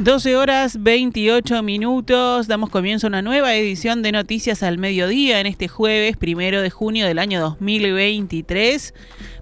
12 0.00 0.34
horas 0.34 0.82
28 0.82 1.62
minutos, 1.62 2.46
damos 2.46 2.70
comienzo 2.70 3.06
a 3.06 3.08
una 3.08 3.20
nueva 3.20 3.54
edición 3.54 4.00
de 4.00 4.12
Noticias 4.12 4.62
al 4.62 4.78
Mediodía 4.78 5.40
en 5.40 5.46
este 5.46 5.68
jueves 5.68 6.16
primero 6.16 6.62
de 6.62 6.70
junio 6.70 7.04
del 7.04 7.18
año 7.18 7.38
2023. 7.38 8.94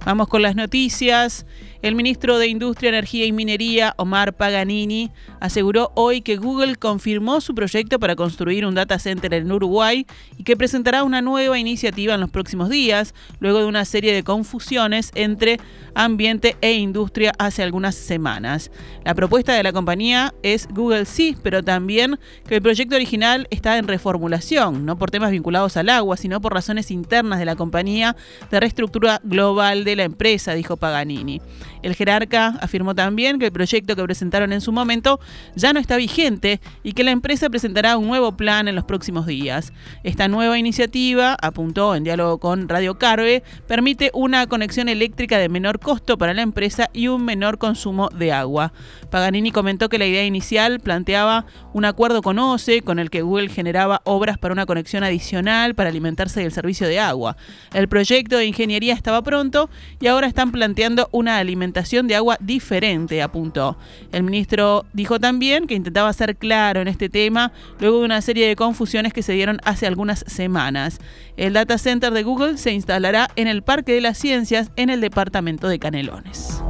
Vamos 0.04 0.26
con 0.26 0.42
las 0.42 0.56
noticias. 0.56 1.46
El 1.80 1.94
ministro 1.94 2.38
de 2.38 2.48
Industria, 2.48 2.88
Energía 2.88 3.24
y 3.24 3.30
Minería, 3.30 3.94
Omar 3.98 4.32
Paganini, 4.36 5.12
aseguró 5.40 5.92
hoy 5.94 6.20
que 6.20 6.36
Google 6.36 6.76
confirmó 6.76 7.40
su 7.40 7.54
proyecto 7.54 7.98
para 7.98 8.16
construir 8.16 8.66
un 8.66 8.74
data 8.74 8.98
center 8.98 9.34
en 9.34 9.50
Uruguay 9.50 10.06
y 10.36 10.44
que 10.44 10.56
presentará 10.56 11.04
una 11.04 11.22
nueva 11.22 11.58
iniciativa 11.58 12.14
en 12.14 12.20
los 12.20 12.30
próximos 12.30 12.68
días, 12.68 13.14
luego 13.40 13.60
de 13.60 13.66
una 13.66 13.84
serie 13.84 14.14
de 14.14 14.22
confusiones 14.22 15.10
entre 15.14 15.60
ambiente 15.94 16.56
e 16.60 16.74
industria 16.74 17.32
hace 17.38 17.62
algunas 17.62 17.94
semanas. 17.94 18.70
La 19.04 19.14
propuesta 19.14 19.52
de 19.54 19.62
la 19.62 19.72
compañía 19.72 20.34
es 20.42 20.68
Google 20.68 21.04
sí, 21.04 21.36
pero 21.42 21.62
también 21.62 22.18
que 22.46 22.56
el 22.56 22.62
proyecto 22.62 22.96
original 22.96 23.46
está 23.50 23.78
en 23.78 23.88
reformulación, 23.88 24.86
no 24.86 24.98
por 24.98 25.10
temas 25.10 25.30
vinculados 25.30 25.76
al 25.76 25.88
agua, 25.88 26.16
sino 26.16 26.40
por 26.40 26.54
razones 26.54 26.90
internas 26.90 27.38
de 27.38 27.44
la 27.44 27.56
compañía 27.56 28.16
de 28.50 28.60
reestructura 28.60 29.20
global 29.24 29.84
de 29.84 29.96
la 29.96 30.04
empresa, 30.04 30.54
dijo 30.54 30.76
Paganini. 30.76 31.40
El 31.82 31.94
jerarca 31.94 32.58
afirmó 32.60 32.94
también 32.94 33.38
que 33.38 33.46
el 33.46 33.52
proyecto 33.52 33.96
que 33.96 34.02
presentaron 34.02 34.52
en 34.52 34.60
su 34.60 34.72
momento 34.72 35.20
ya 35.54 35.72
no 35.72 35.80
está 35.80 35.96
vigente 35.96 36.60
y 36.82 36.92
que 36.92 37.04
la 37.04 37.10
empresa 37.10 37.50
presentará 37.50 37.96
un 37.96 38.06
nuevo 38.06 38.36
plan 38.36 38.68
en 38.68 38.74
los 38.74 38.84
próximos 38.84 39.26
días. 39.26 39.72
Esta 40.02 40.28
nueva 40.28 40.58
iniciativa, 40.58 41.36
apuntó 41.40 41.94
en 41.94 42.04
diálogo 42.04 42.38
con 42.38 42.68
Radio 42.68 42.98
Carve, 42.98 43.42
permite 43.66 44.10
una 44.14 44.46
conexión 44.46 44.88
eléctrica 44.88 45.38
de 45.38 45.48
menor 45.48 45.80
costo 45.80 46.18
para 46.18 46.34
la 46.34 46.42
empresa 46.42 46.88
y 46.92 47.08
un 47.08 47.24
menor 47.24 47.58
consumo 47.58 48.08
de 48.08 48.32
agua. 48.32 48.72
Paganini 49.10 49.50
comentó 49.50 49.88
que 49.88 49.98
la 49.98 50.06
idea 50.06 50.24
inicial 50.24 50.80
planteaba 50.80 51.46
un 51.72 51.84
acuerdo 51.84 52.22
con 52.22 52.38
OCE 52.38 52.82
con 52.82 52.98
el 52.98 53.10
que 53.10 53.22
Google 53.22 53.48
generaba 53.48 54.02
obras 54.04 54.38
para 54.38 54.52
una 54.52 54.66
conexión 54.66 55.04
adicional 55.04 55.74
para 55.74 55.90
alimentarse 55.90 56.40
del 56.40 56.52
servicio 56.52 56.86
de 56.88 57.00
agua. 57.00 57.36
El 57.72 57.88
proyecto 57.88 58.36
de 58.36 58.46
ingeniería 58.46 58.94
estaba 58.94 59.22
pronto 59.22 59.70
y 60.00 60.06
ahora 60.06 60.26
están 60.26 60.52
planteando 60.52 61.08
una 61.12 61.38
alimentación 61.38 62.06
de 62.06 62.16
agua 62.16 62.36
diferente, 62.40 63.22
apuntó. 63.22 63.76
El 64.12 64.22
ministro 64.22 64.86
dijo 64.92 65.17
también 65.18 65.66
que 65.66 65.74
intentaba 65.74 66.12
ser 66.12 66.36
claro 66.36 66.80
en 66.80 66.88
este 66.88 67.08
tema 67.08 67.52
luego 67.80 67.98
de 67.98 68.04
una 68.04 68.20
serie 68.22 68.48
de 68.48 68.56
confusiones 68.56 69.12
que 69.12 69.22
se 69.22 69.32
dieron 69.32 69.60
hace 69.64 69.86
algunas 69.86 70.24
semanas. 70.26 70.98
El 71.36 71.52
data 71.52 71.78
center 71.78 72.12
de 72.12 72.22
Google 72.22 72.58
se 72.58 72.72
instalará 72.72 73.30
en 73.36 73.48
el 73.48 73.62
Parque 73.62 73.92
de 73.92 74.00
las 74.00 74.18
Ciencias 74.18 74.70
en 74.76 74.90
el 74.90 75.00
departamento 75.00 75.68
de 75.68 75.78
Canelones. 75.78 76.62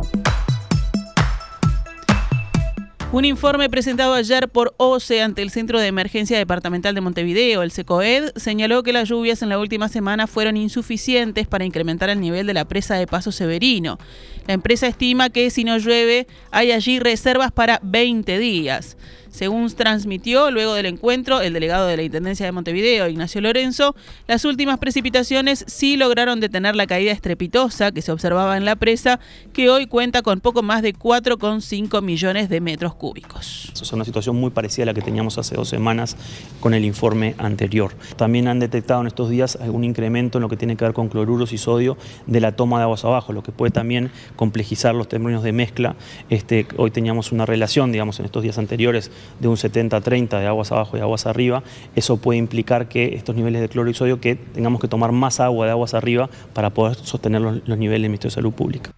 Un 3.11 3.25
informe 3.25 3.71
presentado 3.71 4.13
ayer 4.13 4.51
por 4.51 4.75
OCE 4.77 5.23
ante 5.23 5.41
el 5.41 5.49
Centro 5.49 5.81
de 5.81 5.87
Emergencia 5.87 6.37
Departamental 6.37 6.95
de 6.95 7.01
Montevideo, 7.01 7.63
el 7.63 7.71
SECOED, 7.71 8.33
señaló 8.37 8.83
que 8.83 8.93
las 8.93 9.09
lluvias 9.09 9.41
en 9.41 9.49
la 9.49 9.59
última 9.59 9.89
semana 9.89 10.27
fueron 10.27 10.59
insuficientes 10.59 11.47
para 11.47 11.65
incrementar 11.65 12.11
el 12.11 12.21
nivel 12.21 12.47
de 12.47 12.53
la 12.53 12.67
presa 12.67 12.97
de 12.97 13.07
Paso 13.07 13.33
Severino. 13.33 13.99
La 14.47 14.53
empresa 14.53 14.87
estima 14.87 15.31
que 15.31 15.49
si 15.49 15.65
no 15.65 15.79
llueve 15.79 16.27
hay 16.51 16.71
allí 16.71 16.99
reservas 16.99 17.51
para 17.51 17.81
20 17.83 18.39
días. 18.39 18.99
Según 19.39 19.73
transmitió 19.73 20.51
luego 20.51 20.75
del 20.75 20.87
encuentro 20.87 21.41
el 21.41 21.53
delegado 21.53 21.87
de 21.87 21.97
la 21.97 22.03
Intendencia 22.03 22.45
de 22.45 22.51
Montevideo, 22.51 23.07
Ignacio 23.07 23.41
Lorenzo, 23.41 23.95
las 24.27 24.45
últimas 24.45 24.81
precipitaciones 24.81 25.65
sí 25.69 25.97
lograron 25.97 26.41
detener 26.41 26.75
la 26.75 26.89
caída 26.89 27.13
estrepitosa 27.13 27.93
que 27.93 28.03
se 28.03 28.11
observaba 28.11 28.57
en 28.57 28.65
la 28.65 28.75
presa, 28.75 29.21
que 29.53 29.71
hoy 29.71 29.87
cuenta 29.87 30.23
con 30.23 30.41
poco 30.41 30.65
más 30.65 30.83
de 30.83 30.93
4,5 30.93 32.03
millones 32.03 32.49
de 32.49 32.61
metros 32.61 32.97
cúbicos. 32.97 33.73
Es 33.81 33.93
una 33.93 34.05
situación 34.05 34.35
muy 34.35 34.51
parecida 34.51 34.83
a 34.83 34.87
la 34.87 34.95
que 34.95 35.03
teníamos 35.03 35.39
hace 35.39 35.55
dos 35.55 35.69
semanas 35.69 36.17
con 36.59 36.75
el 36.75 36.85
informe 36.85 37.37
anterior. 37.39 37.95
También 38.17 38.49
han 38.49 38.59
detectado 38.59 39.03
en 39.03 39.07
estos 39.07 39.31
días 39.31 39.57
algún 39.63 39.85
incremento 39.85 40.39
en 40.39 40.43
lo 40.43 40.49
que 40.49 40.57
tiene 40.57 40.77
que 40.77 40.85
ver 40.85 40.95
con 40.95 41.09
cloruros 41.09 41.53
y 41.53 41.59
sodio 41.59 41.97
de 42.27 42.41
la 42.41 42.57
toma 42.57 42.79
de 42.79 42.83
aguas 42.83 43.05
abajo, 43.05 43.33
lo 43.33 43.45
que 43.45 43.53
puede 43.53 43.71
también 43.71 44.11
complejizar 44.35 44.97
los 44.97 45.07
términos 45.07 45.45
de 45.45 45.53
mezcla. 45.53 45.95
Este, 46.29 46.67
hoy 46.77 46.91
teníamos 46.91 47.31
una 47.31 47.47
relación, 47.47 47.93
digamos, 47.93 48.19
en 48.19 48.25
estos 48.25 48.43
días 48.43 48.59
anteriores 48.59 49.13
de 49.41 49.49
un 49.49 49.57
70-30 49.57 50.39
de 50.41 50.47
aguas 50.47 50.73
abajo 50.73 50.97
y 50.97 51.01
aguas 51.01 51.27
arriba, 51.27 51.63
eso 51.95 52.17
puede 52.17 52.39
implicar 52.39 52.89
que 52.89 53.15
estos 53.15 53.35
niveles 53.37 53.61
de 53.61 53.69
cloro 53.69 53.91
y 53.91 53.95
sodio, 53.95 54.21
que 54.21 54.37
tengamos 54.37 54.81
que 54.81 54.89
tomar 54.89 55.13
más 55.13 55.41
agua 55.41 55.67
de 55.67 55.73
aguas 55.73 55.95
arriba 55.95 56.29
para 56.55 56.71
poder 56.71 56.97
sostener 56.97 57.41
los, 57.41 57.67
los 57.67 57.79
niveles 57.79 58.03
del 58.03 58.11
Ministerio 58.11 58.31
de 58.31 58.35
Salud 58.35 58.53
Pública. 58.53 58.93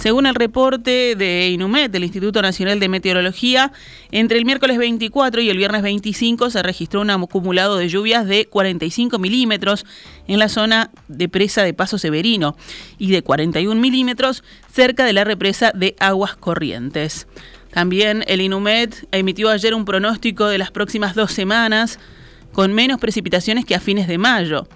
Según 0.00 0.24
el 0.24 0.34
reporte 0.34 1.14
de 1.14 1.50
INUMET, 1.50 1.92
del 1.92 2.04
Instituto 2.04 2.40
Nacional 2.40 2.80
de 2.80 2.88
Meteorología, 2.88 3.70
entre 4.10 4.38
el 4.38 4.46
miércoles 4.46 4.78
24 4.78 5.42
y 5.42 5.50
el 5.50 5.58
viernes 5.58 5.82
25 5.82 6.48
se 6.48 6.62
registró 6.62 7.02
un 7.02 7.10
acumulado 7.10 7.76
de 7.76 7.90
lluvias 7.90 8.26
de 8.26 8.46
45 8.46 9.18
milímetros 9.18 9.84
en 10.26 10.38
la 10.38 10.48
zona 10.48 10.90
de 11.08 11.28
presa 11.28 11.64
de 11.64 11.74
Paso 11.74 11.98
Severino 11.98 12.56
y 12.96 13.10
de 13.10 13.20
41 13.20 13.78
milímetros 13.78 14.42
cerca 14.72 15.04
de 15.04 15.12
la 15.12 15.24
represa 15.24 15.70
de 15.74 15.94
Aguas 16.00 16.34
Corrientes. 16.34 17.26
También 17.70 18.24
el 18.26 18.40
INUMET 18.40 19.06
emitió 19.12 19.50
ayer 19.50 19.74
un 19.74 19.84
pronóstico 19.84 20.46
de 20.46 20.56
las 20.56 20.70
próximas 20.70 21.14
dos 21.14 21.30
semanas 21.32 21.98
con 22.52 22.72
menos 22.72 23.00
precipitaciones 23.00 23.66
que 23.66 23.74
a 23.74 23.80
fines 23.80 24.08
de 24.08 24.16
mayo 24.16 24.66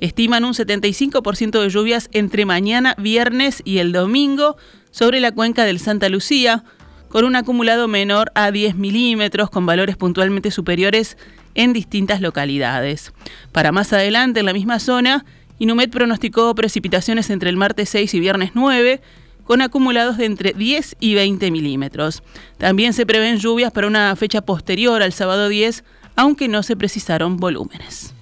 estiman 0.00 0.44
un 0.44 0.54
75% 0.54 1.60
de 1.60 1.68
lluvias 1.68 2.08
entre 2.12 2.44
mañana, 2.44 2.94
viernes 2.98 3.62
y 3.64 3.78
el 3.78 3.92
domingo 3.92 4.56
sobre 4.90 5.20
la 5.20 5.32
cuenca 5.32 5.64
del 5.64 5.78
Santa 5.78 6.08
Lucía, 6.08 6.64
con 7.08 7.24
un 7.24 7.36
acumulado 7.36 7.88
menor 7.88 8.32
a 8.34 8.50
10 8.50 8.76
milímetros, 8.76 9.50
con 9.50 9.66
valores 9.66 9.96
puntualmente 9.96 10.50
superiores 10.50 11.16
en 11.54 11.72
distintas 11.72 12.20
localidades. 12.20 13.12
Para 13.52 13.72
más 13.72 13.92
adelante, 13.92 14.40
en 14.40 14.46
la 14.46 14.52
misma 14.52 14.78
zona, 14.78 15.24
Inumet 15.58 15.90
pronosticó 15.90 16.54
precipitaciones 16.54 17.30
entre 17.30 17.48
el 17.48 17.56
martes 17.56 17.88
6 17.90 18.12
y 18.14 18.20
viernes 18.20 18.50
9, 18.54 19.00
con 19.44 19.62
acumulados 19.62 20.18
de 20.18 20.26
entre 20.26 20.52
10 20.52 20.96
y 21.00 21.14
20 21.14 21.50
milímetros. 21.50 22.22
También 22.58 22.92
se 22.92 23.06
prevén 23.06 23.38
lluvias 23.38 23.72
para 23.72 23.86
una 23.86 24.14
fecha 24.16 24.42
posterior 24.42 25.02
al 25.02 25.12
sábado 25.12 25.48
10, 25.48 25.84
aunque 26.16 26.48
no 26.48 26.62
se 26.62 26.76
precisaron 26.76 27.36
volúmenes. 27.36 28.15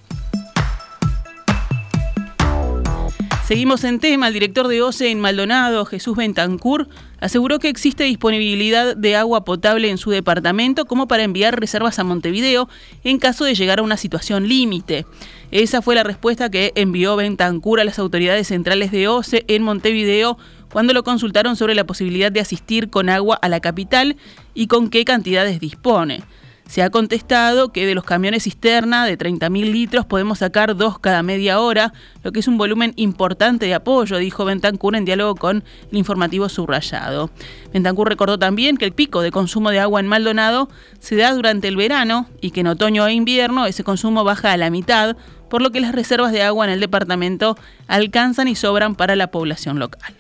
Seguimos 3.46 3.84
en 3.84 4.00
tema. 4.00 4.28
El 4.28 4.32
director 4.32 4.68
de 4.68 4.80
OCE 4.80 5.10
en 5.10 5.20
Maldonado, 5.20 5.84
Jesús 5.84 6.16
Bentancur, 6.16 6.88
aseguró 7.20 7.58
que 7.58 7.68
existe 7.68 8.04
disponibilidad 8.04 8.96
de 8.96 9.16
agua 9.16 9.44
potable 9.44 9.90
en 9.90 9.98
su 9.98 10.10
departamento 10.10 10.86
como 10.86 11.06
para 11.08 11.24
enviar 11.24 11.60
reservas 11.60 11.98
a 11.98 12.04
Montevideo 12.04 12.70
en 13.04 13.18
caso 13.18 13.44
de 13.44 13.54
llegar 13.54 13.80
a 13.80 13.82
una 13.82 13.98
situación 13.98 14.48
límite. 14.48 15.04
Esa 15.50 15.82
fue 15.82 15.94
la 15.94 16.04
respuesta 16.04 16.50
que 16.50 16.72
envió 16.74 17.16
Bentancur 17.16 17.80
a 17.80 17.84
las 17.84 17.98
autoridades 17.98 18.48
centrales 18.48 18.90
de 18.90 19.08
OCE 19.08 19.44
en 19.46 19.62
Montevideo 19.62 20.38
cuando 20.72 20.94
lo 20.94 21.04
consultaron 21.04 21.54
sobre 21.54 21.74
la 21.74 21.84
posibilidad 21.84 22.32
de 22.32 22.40
asistir 22.40 22.88
con 22.88 23.10
agua 23.10 23.38
a 23.42 23.50
la 23.50 23.60
capital 23.60 24.16
y 24.54 24.68
con 24.68 24.88
qué 24.88 25.04
cantidades 25.04 25.60
dispone. 25.60 26.22
Se 26.68 26.82
ha 26.82 26.90
contestado 26.90 27.72
que 27.72 27.86
de 27.86 27.94
los 27.94 28.04
camiones 28.04 28.44
cisterna 28.44 29.06
de 29.06 29.18
30.000 29.18 29.70
litros 29.70 30.06
podemos 30.06 30.38
sacar 30.38 30.74
dos 30.74 30.98
cada 30.98 31.22
media 31.22 31.60
hora, 31.60 31.92
lo 32.22 32.32
que 32.32 32.40
es 32.40 32.48
un 32.48 32.58
volumen 32.58 32.92
importante 32.96 33.66
de 33.66 33.74
apoyo, 33.74 34.16
dijo 34.16 34.44
Bentancur 34.44 34.96
en 34.96 35.04
diálogo 35.04 35.36
con 35.36 35.62
el 35.92 35.98
informativo 35.98 36.48
subrayado. 36.48 37.30
Bentancur 37.72 38.08
recordó 38.08 38.38
también 38.38 38.76
que 38.76 38.86
el 38.86 38.92
pico 38.92 39.20
de 39.20 39.30
consumo 39.30 39.70
de 39.70 39.80
agua 39.80 40.00
en 40.00 40.08
Maldonado 40.08 40.68
se 40.98 41.16
da 41.16 41.32
durante 41.32 41.68
el 41.68 41.76
verano 41.76 42.28
y 42.40 42.50
que 42.50 42.60
en 42.60 42.68
otoño 42.68 43.06
e 43.06 43.12
invierno 43.12 43.66
ese 43.66 43.84
consumo 43.84 44.24
baja 44.24 44.52
a 44.52 44.56
la 44.56 44.70
mitad, 44.70 45.16
por 45.48 45.62
lo 45.62 45.70
que 45.70 45.80
las 45.80 45.92
reservas 45.92 46.32
de 46.32 46.42
agua 46.42 46.64
en 46.64 46.72
el 46.72 46.80
departamento 46.80 47.56
alcanzan 47.86 48.48
y 48.48 48.56
sobran 48.56 48.96
para 48.96 49.14
la 49.14 49.30
población 49.30 49.78
local. 49.78 50.14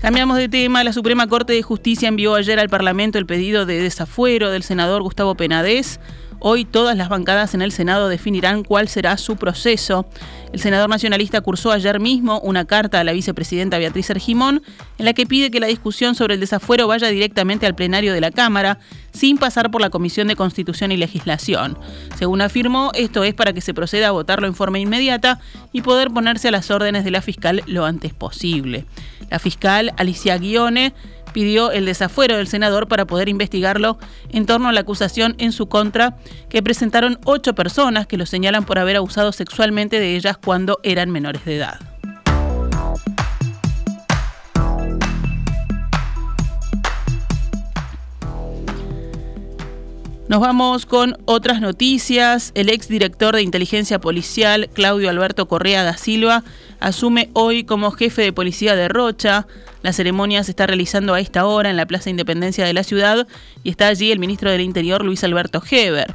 Cambiamos 0.00 0.36
de 0.36 0.48
tema. 0.48 0.84
La 0.84 0.92
Suprema 0.92 1.26
Corte 1.26 1.52
de 1.52 1.62
Justicia 1.62 2.08
envió 2.08 2.36
ayer 2.36 2.60
al 2.60 2.68
Parlamento 2.68 3.18
el 3.18 3.26
pedido 3.26 3.66
de 3.66 3.82
desafuero 3.82 4.52
del 4.52 4.62
senador 4.62 5.02
Gustavo 5.02 5.34
Penadez. 5.34 5.98
Hoy 6.38 6.64
todas 6.64 6.96
las 6.96 7.08
bancadas 7.08 7.54
en 7.54 7.62
el 7.62 7.72
Senado 7.72 8.08
definirán 8.08 8.62
cuál 8.62 8.86
será 8.86 9.16
su 9.16 9.34
proceso. 9.34 10.06
El 10.52 10.60
senador 10.60 10.88
nacionalista 10.88 11.40
cursó 11.40 11.72
ayer 11.72 12.00
mismo 12.00 12.40
una 12.40 12.64
carta 12.64 13.00
a 13.00 13.04
la 13.04 13.12
vicepresidenta 13.12 13.78
Beatriz 13.78 14.10
Argimón 14.10 14.62
en 14.98 15.04
la 15.04 15.12
que 15.12 15.26
pide 15.26 15.50
que 15.50 15.60
la 15.60 15.66
discusión 15.66 16.14
sobre 16.14 16.34
el 16.34 16.40
desafuero 16.40 16.86
vaya 16.86 17.08
directamente 17.08 17.66
al 17.66 17.74
plenario 17.74 18.14
de 18.14 18.20
la 18.20 18.30
Cámara 18.30 18.78
sin 19.12 19.36
pasar 19.36 19.70
por 19.70 19.80
la 19.80 19.90
Comisión 19.90 20.28
de 20.28 20.36
Constitución 20.36 20.92
y 20.92 20.96
Legislación. 20.96 21.76
Según 22.16 22.40
afirmó, 22.40 22.90
esto 22.94 23.24
es 23.24 23.34
para 23.34 23.52
que 23.52 23.60
se 23.60 23.74
proceda 23.74 24.08
a 24.08 24.12
votarlo 24.12 24.46
en 24.46 24.54
forma 24.54 24.78
inmediata 24.78 25.40
y 25.72 25.82
poder 25.82 26.10
ponerse 26.10 26.48
a 26.48 26.52
las 26.52 26.70
órdenes 26.70 27.04
de 27.04 27.10
la 27.10 27.20
fiscal 27.20 27.62
lo 27.66 27.84
antes 27.84 28.14
posible. 28.14 28.86
La 29.30 29.38
fiscal 29.38 29.92
Alicia 29.96 30.38
Guione 30.38 30.94
pidió 31.32 31.70
el 31.70 31.86
desafuero 31.86 32.36
del 32.36 32.48
senador 32.48 32.88
para 32.88 33.06
poder 33.06 33.28
investigarlo 33.28 33.98
en 34.30 34.46
torno 34.46 34.68
a 34.68 34.72
la 34.72 34.80
acusación 34.80 35.34
en 35.38 35.52
su 35.52 35.68
contra 35.68 36.16
que 36.48 36.62
presentaron 36.62 37.18
ocho 37.24 37.54
personas 37.54 38.06
que 38.06 38.16
lo 38.16 38.26
señalan 38.26 38.64
por 38.64 38.78
haber 38.78 38.96
abusado 38.96 39.32
sexualmente 39.32 40.00
de 40.00 40.16
ellas 40.16 40.38
cuando 40.38 40.78
eran 40.82 41.10
menores 41.10 41.44
de 41.44 41.56
edad. 41.56 41.97
Nos 50.28 50.40
vamos 50.40 50.84
con 50.84 51.16
otras 51.24 51.62
noticias. 51.62 52.52
El 52.54 52.68
exdirector 52.68 53.34
de 53.34 53.40
inteligencia 53.40 53.98
policial, 53.98 54.68
Claudio 54.74 55.08
Alberto 55.08 55.48
Correa 55.48 55.84
da 55.84 55.96
Silva, 55.96 56.44
asume 56.80 57.30
hoy 57.32 57.64
como 57.64 57.90
jefe 57.92 58.20
de 58.20 58.34
policía 58.34 58.76
de 58.76 58.88
Rocha. 58.88 59.46
La 59.80 59.94
ceremonia 59.94 60.44
se 60.44 60.50
está 60.50 60.66
realizando 60.66 61.14
a 61.14 61.20
esta 61.20 61.46
hora 61.46 61.70
en 61.70 61.78
la 61.78 61.86
Plaza 61.86 62.10
Independencia 62.10 62.66
de 62.66 62.74
la 62.74 62.84
ciudad 62.84 63.26
y 63.64 63.70
está 63.70 63.88
allí 63.88 64.12
el 64.12 64.18
ministro 64.18 64.50
del 64.50 64.60
Interior, 64.60 65.02
Luis 65.02 65.24
Alberto 65.24 65.62
Heber. 65.70 66.14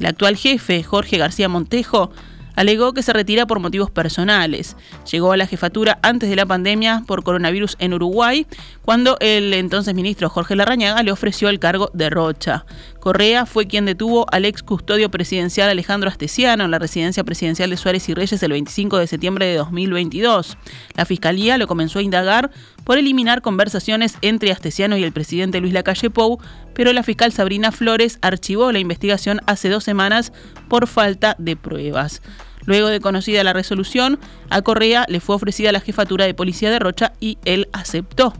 El 0.00 0.06
actual 0.06 0.36
jefe, 0.36 0.82
Jorge 0.82 1.18
García 1.18 1.48
Montejo, 1.48 2.10
alegó 2.54 2.92
que 2.92 3.02
se 3.02 3.12
retira 3.12 3.46
por 3.46 3.60
motivos 3.60 3.90
personales. 3.90 4.76
Llegó 5.10 5.32
a 5.32 5.36
la 5.36 5.46
jefatura 5.46 5.98
antes 6.02 6.30
de 6.30 6.36
la 6.36 6.46
pandemia 6.46 7.02
por 7.06 7.22
coronavirus 7.22 7.76
en 7.78 7.94
Uruguay, 7.94 8.46
cuando 8.82 9.16
el 9.20 9.54
entonces 9.54 9.94
ministro 9.94 10.28
Jorge 10.28 10.56
Larrañaga 10.56 11.02
le 11.02 11.12
ofreció 11.12 11.48
el 11.48 11.58
cargo 11.58 11.90
de 11.92 12.10
Rocha. 12.10 12.64
Correa 13.00 13.46
fue 13.46 13.66
quien 13.66 13.84
detuvo 13.84 14.26
al 14.30 14.44
ex 14.44 14.62
custodio 14.62 15.10
presidencial 15.10 15.68
Alejandro 15.68 16.08
Astesiano 16.08 16.64
en 16.64 16.70
la 16.70 16.78
residencia 16.78 17.24
presidencial 17.24 17.70
de 17.70 17.76
Suárez 17.76 18.08
y 18.08 18.14
Reyes 18.14 18.42
el 18.42 18.52
25 18.52 18.98
de 18.98 19.06
septiembre 19.08 19.46
de 19.46 19.56
2022. 19.56 20.56
La 20.94 21.04
fiscalía 21.04 21.58
lo 21.58 21.66
comenzó 21.66 21.98
a 21.98 22.02
indagar 22.02 22.50
por 22.84 22.98
eliminar 22.98 23.42
conversaciones 23.42 24.16
entre 24.22 24.52
Astesiano 24.52 24.96
y 24.96 25.04
el 25.04 25.12
presidente 25.12 25.60
Luis 25.60 25.72
Lacalle 25.72 26.10
Pou, 26.10 26.38
pero 26.74 26.92
la 26.92 27.02
fiscal 27.02 27.32
Sabrina 27.32 27.72
Flores 27.72 28.18
archivó 28.22 28.72
la 28.72 28.78
investigación 28.78 29.40
hace 29.46 29.68
dos 29.68 29.84
semanas 29.84 30.32
por 30.68 30.86
falta 30.86 31.36
de 31.38 31.56
pruebas. 31.56 32.22
Luego 32.64 32.88
de 32.88 33.00
conocida 33.00 33.42
la 33.44 33.52
resolución, 33.52 34.18
a 34.50 34.62
Correa 34.62 35.04
le 35.08 35.20
fue 35.20 35.34
ofrecida 35.34 35.72
la 35.72 35.80
jefatura 35.80 36.26
de 36.26 36.34
policía 36.34 36.70
de 36.70 36.78
Rocha 36.78 37.12
y 37.20 37.38
él 37.44 37.68
aceptó. 37.72 38.34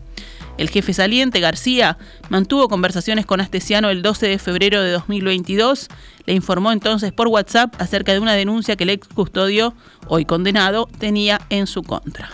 El 0.58 0.68
jefe 0.68 0.92
saliente, 0.92 1.40
García, 1.40 1.98
mantuvo 2.28 2.68
conversaciones 2.68 3.26
con 3.26 3.40
Astesiano 3.40 3.90
el 3.90 4.02
12 4.02 4.28
de 4.28 4.38
febrero 4.38 4.82
de 4.82 4.90
2022. 4.92 5.88
Le 6.26 6.34
informó 6.34 6.72
entonces 6.72 7.12
por 7.12 7.28
WhatsApp 7.28 7.74
acerca 7.80 8.12
de 8.12 8.20
una 8.20 8.34
denuncia 8.34 8.76
que 8.76 8.84
el 8.84 8.90
ex 8.90 9.08
custodio, 9.08 9.74
hoy 10.08 10.24
condenado, 10.24 10.88
tenía 10.98 11.40
en 11.48 11.66
su 11.66 11.82
contra. 11.82 12.30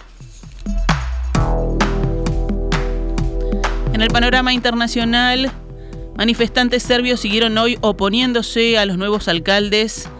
En 3.93 4.03
el 4.03 4.09
panorama 4.09 4.53
internacional, 4.53 5.51
manifestantes 6.19 6.83
serbios 6.83 7.21
siguieron 7.21 7.57
hoy 7.59 7.79
oponiéndose 7.81 8.77
a 8.77 8.85
los 8.85 8.99
nuevos 8.99 9.29
alcaldes 9.29 10.11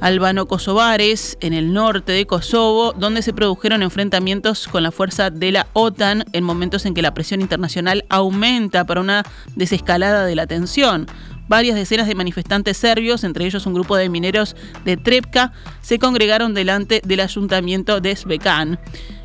albano-kosovares 0.00 1.38
en 1.40 1.52
el 1.52 1.72
norte 1.72 2.10
de 2.10 2.26
Kosovo, 2.26 2.92
donde 2.94 3.22
se 3.22 3.32
produjeron 3.32 3.82
enfrentamientos 3.82 4.66
con 4.66 4.82
la 4.82 4.90
fuerza 4.90 5.30
de 5.30 5.52
la 5.52 5.68
OTAN 5.72 6.24
en 6.32 6.42
momentos 6.42 6.84
en 6.84 6.94
que 6.94 7.02
la 7.02 7.14
presión 7.14 7.42
internacional 7.42 8.04
aumenta 8.08 8.84
para 8.84 9.02
una 9.02 9.22
desescalada 9.54 10.24
de 10.26 10.34
la 10.34 10.48
tensión. 10.48 11.06
Varias 11.48 11.76
decenas 11.76 12.08
de 12.08 12.14
manifestantes 12.16 12.76
serbios, 12.76 13.22
entre 13.22 13.44
ellos 13.44 13.66
un 13.66 13.74
grupo 13.74 13.96
de 13.96 14.08
mineros 14.08 14.56
de 14.84 14.96
Trepka, 14.96 15.52
se 15.80 15.98
congregaron 16.00 16.54
delante 16.54 17.02
del 17.04 17.20
ayuntamiento 17.20 18.00
de 18.00 18.16
Svekan. 18.16 18.80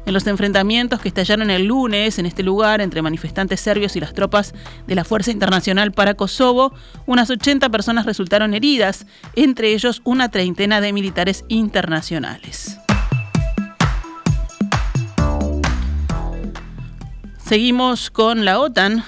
En 0.06 0.14
los 0.14 0.28
enfrentamientos 0.28 1.02
que 1.02 1.08
estallaron 1.08 1.50
el 1.50 1.66
lunes 1.66 2.20
en 2.20 2.28
este 2.28 2.44
lugar 2.44 2.80
entre 2.80 3.02
manifestantes 3.02 3.60
serbios 3.60 3.96
y 3.96 4.00
las 4.00 4.14
tropas 4.14 4.54
de 4.86 4.94
la 4.94 5.04
Fuerza 5.04 5.32
Internacional 5.32 5.92
para 5.92 6.14
Kosovo, 6.14 6.74
unas 7.08 7.32
80 7.32 7.70
personas 7.70 8.06
resultaron 8.06 8.54
heridas, 8.54 9.08
entre 9.36 9.74
ellos 9.74 10.02
una 10.04 10.30
treintena 10.30 10.80
de 10.80 10.94
militares 10.94 11.44
internacionales. 11.48 12.78
Seguimos 17.44 18.12
con 18.12 18.46
la 18.46 18.60
OTAN 18.60 19.04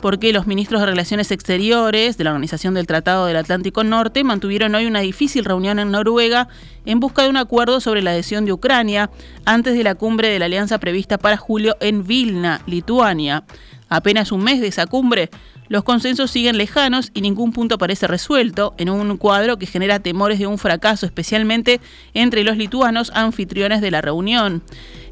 porque 0.00 0.32
los 0.32 0.46
ministros 0.46 0.80
de 0.80 0.86
Relaciones 0.86 1.30
Exteriores 1.30 2.16
de 2.16 2.24
la 2.24 2.30
Organización 2.30 2.74
del 2.74 2.86
Tratado 2.86 3.26
del 3.26 3.36
Atlántico 3.36 3.84
Norte 3.84 4.24
mantuvieron 4.24 4.74
hoy 4.74 4.86
una 4.86 5.00
difícil 5.00 5.44
reunión 5.44 5.78
en 5.78 5.90
Noruega 5.90 6.48
en 6.86 7.00
busca 7.00 7.22
de 7.22 7.28
un 7.28 7.36
acuerdo 7.36 7.80
sobre 7.80 8.02
la 8.02 8.12
adhesión 8.12 8.44
de 8.44 8.52
Ucrania 8.52 9.10
antes 9.44 9.74
de 9.74 9.84
la 9.84 9.94
cumbre 9.94 10.28
de 10.28 10.38
la 10.38 10.46
alianza 10.46 10.78
prevista 10.78 11.18
para 11.18 11.36
julio 11.36 11.76
en 11.80 12.06
Vilna, 12.06 12.62
Lituania. 12.66 13.44
Apenas 13.88 14.32
un 14.32 14.42
mes 14.42 14.60
de 14.60 14.68
esa 14.68 14.86
cumbre, 14.86 15.30
los 15.70 15.84
consensos 15.84 16.32
siguen 16.32 16.58
lejanos 16.58 17.12
y 17.14 17.20
ningún 17.20 17.52
punto 17.52 17.78
parece 17.78 18.08
resuelto 18.08 18.74
en 18.76 18.90
un 18.90 19.16
cuadro 19.16 19.56
que 19.56 19.66
genera 19.66 20.00
temores 20.00 20.40
de 20.40 20.48
un 20.48 20.58
fracaso, 20.58 21.06
especialmente 21.06 21.80
entre 22.12 22.42
los 22.42 22.56
lituanos 22.56 23.12
anfitriones 23.14 23.80
de 23.80 23.92
la 23.92 24.00
reunión. 24.00 24.64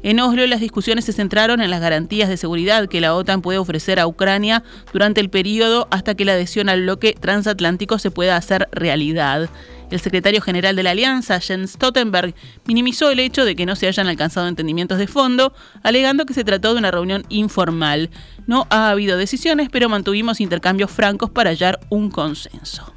En 0.03 0.19
Oslo 0.19 0.45
las 0.47 0.59
discusiones 0.59 1.05
se 1.05 1.13
centraron 1.13 1.61
en 1.61 1.71
las 1.71 1.79
garantías 1.79 2.27
de 2.27 2.35
seguridad 2.35 2.89
que 2.89 2.99
la 2.99 3.15
OTAN 3.15 3.41
puede 3.41 3.57
ofrecer 3.57 4.01
a 4.01 4.07
Ucrania 4.07 4.63
durante 4.91 5.21
el 5.21 5.29
periodo 5.29 5.87
hasta 5.91 6.15
que 6.15 6.25
la 6.25 6.33
adhesión 6.33 6.67
al 6.67 6.81
bloque 6.81 7.15
transatlántico 7.17 7.97
se 7.97 8.11
pueda 8.11 8.35
hacer 8.35 8.67
realidad. 8.73 9.49
El 9.91 9.99
secretario 9.99 10.41
general 10.41 10.75
de 10.75 10.83
la 10.83 10.91
Alianza, 10.91 11.39
Jens 11.39 11.71
Stoltenberg, 11.71 12.35
minimizó 12.65 13.09
el 13.09 13.19
hecho 13.19 13.45
de 13.45 13.55
que 13.55 13.65
no 13.65 13.75
se 13.75 13.87
hayan 13.87 14.07
alcanzado 14.07 14.47
entendimientos 14.47 14.97
de 14.97 15.07
fondo, 15.07 15.53
alegando 15.83 16.25
que 16.25 16.33
se 16.33 16.43
trató 16.43 16.73
de 16.73 16.79
una 16.79 16.91
reunión 16.91 17.25
informal. 17.29 18.09
No 18.45 18.67
ha 18.69 18.89
habido 18.89 19.17
decisiones, 19.17 19.69
pero 19.71 19.89
mantuvimos 19.89 20.41
intercambios 20.41 20.91
francos 20.91 21.29
para 21.29 21.49
hallar 21.49 21.79
un 21.89 22.09
consenso. 22.11 22.93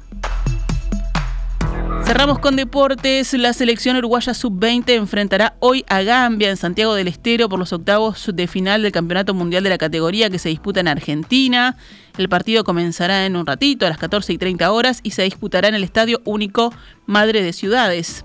Cerramos 2.13 2.37
con 2.37 2.55
deportes. 2.55 3.33
La 3.33 3.53
selección 3.53 3.97
uruguaya 3.97 4.35
sub-20 4.35 4.91
enfrentará 4.91 5.55
hoy 5.59 5.83
a 5.89 6.03
Gambia 6.03 6.51
en 6.51 6.57
Santiago 6.57 6.93
del 6.93 7.07
Estero 7.07 7.49
por 7.49 7.57
los 7.57 7.73
octavos 7.73 8.29
de 8.31 8.45
final 8.45 8.83
del 8.83 8.91
Campeonato 8.91 9.33
Mundial 9.33 9.63
de 9.63 9.71
la 9.71 9.79
categoría 9.79 10.29
que 10.29 10.37
se 10.37 10.49
disputa 10.49 10.79
en 10.79 10.89
Argentina. 10.89 11.75
El 12.19 12.29
partido 12.29 12.63
comenzará 12.63 13.25
en 13.25 13.35
un 13.35 13.47
ratito 13.47 13.87
a 13.87 13.89
las 13.89 13.97
14 13.97 14.31
y 14.31 14.37
30 14.37 14.71
horas 14.71 14.99
y 15.01 15.09
se 15.09 15.23
disputará 15.23 15.69
en 15.69 15.73
el 15.73 15.83
Estadio 15.83 16.21
Único 16.23 16.71
Madre 17.07 17.41
de 17.41 17.51
Ciudades. 17.51 18.23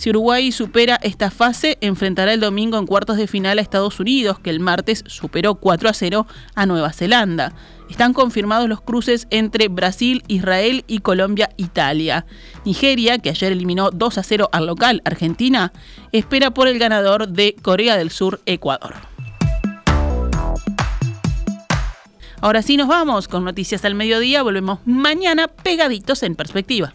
Si 0.00 0.08
Uruguay 0.08 0.50
supera 0.50 0.98
esta 1.02 1.30
fase, 1.30 1.76
enfrentará 1.82 2.32
el 2.32 2.40
domingo 2.40 2.78
en 2.78 2.86
cuartos 2.86 3.18
de 3.18 3.26
final 3.26 3.58
a 3.58 3.60
Estados 3.60 4.00
Unidos, 4.00 4.38
que 4.38 4.48
el 4.48 4.58
martes 4.58 5.04
superó 5.06 5.56
4 5.56 5.90
a 5.90 5.92
0 5.92 6.26
a 6.54 6.64
Nueva 6.64 6.94
Zelanda. 6.94 7.52
Están 7.90 8.14
confirmados 8.14 8.66
los 8.66 8.80
cruces 8.80 9.26
entre 9.28 9.68
Brasil, 9.68 10.22
Israel 10.26 10.84
y 10.86 11.00
Colombia-Italia. 11.00 12.24
Nigeria, 12.64 13.18
que 13.18 13.28
ayer 13.28 13.52
eliminó 13.52 13.90
2 13.90 14.16
a 14.16 14.22
0 14.22 14.48
al 14.52 14.68
local 14.68 15.02
Argentina, 15.04 15.70
espera 16.12 16.50
por 16.50 16.66
el 16.66 16.78
ganador 16.78 17.28
de 17.28 17.54
Corea 17.60 17.98
del 17.98 18.10
Sur-Ecuador. 18.10 18.94
Ahora 22.40 22.62
sí 22.62 22.78
nos 22.78 22.88
vamos 22.88 23.28
con 23.28 23.44
noticias 23.44 23.84
al 23.84 23.94
mediodía. 23.94 24.42
Volvemos 24.42 24.78
mañana 24.86 25.46
pegaditos 25.46 26.22
en 26.22 26.36
perspectiva. 26.36 26.94